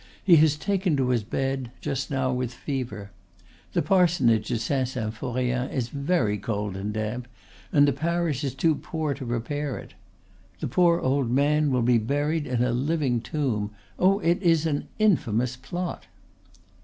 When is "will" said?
11.69-11.83